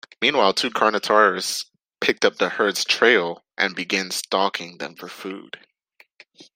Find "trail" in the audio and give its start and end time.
2.83-3.43